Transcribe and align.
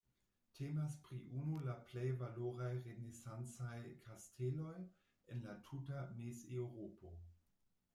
Temas 0.59 0.95
pri 1.07 1.19
unu 1.41 1.59
la 1.65 1.75
plej 1.91 2.07
valoraj 2.23 2.71
renesancaj 2.87 3.77
kasteloj 4.09 4.77
en 5.37 5.49
la 5.49 5.59
tuta 5.71 6.05
Mezeŭropo. 6.21 7.19